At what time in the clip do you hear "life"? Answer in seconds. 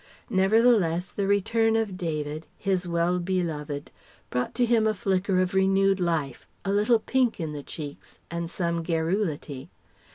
5.99-6.47